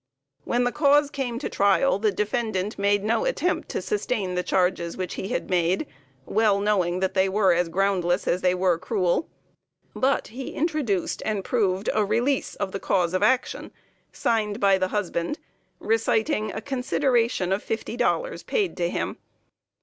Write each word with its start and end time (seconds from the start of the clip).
When 0.45 0.63
the 0.63 0.71
cause 0.71 1.11
came 1.11 1.37
to 1.37 1.47
trial 1.47 1.99
the 1.99 2.11
defendant 2.11 2.79
made 2.79 3.03
no 3.03 3.23
attempt 3.23 3.69
to 3.69 3.83
sustain 3.83 4.33
the 4.33 4.41
charges 4.41 4.97
which 4.97 5.13
he 5.13 5.27
had 5.27 5.47
made, 5.47 5.85
well 6.25 6.59
knowing 6.59 7.01
that 7.01 7.13
they 7.13 7.29
were 7.29 7.53
as 7.53 7.69
groundless 7.69 8.27
as 8.27 8.41
they 8.41 8.55
were 8.55 8.79
cruel; 8.79 9.29
but 9.93 10.29
he 10.29 10.55
introduced 10.55 11.21
and 11.23 11.43
proved 11.43 11.87
a 11.93 12.03
release 12.03 12.55
of 12.55 12.71
the 12.71 12.79
cause 12.79 13.13
of 13.13 13.21
action, 13.21 13.71
signed 14.11 14.59
by 14.59 14.79
the 14.79 14.87
husband, 14.87 15.37
reciting 15.79 16.51
a 16.51 16.61
consideration 16.61 17.51
of 17.51 17.61
fifty 17.61 17.95
dollars 17.95 18.41
paid 18.41 18.75
to 18.77 18.89
him. 18.89 19.17